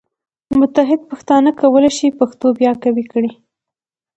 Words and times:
متحد 0.59 0.99
پښتانه 1.11 1.49
کولی 1.61 1.91
شي 1.97 2.07
پښتو 2.19 2.47
بیا 2.59 2.71
قوي 2.83 3.05
کړي. 3.11 3.31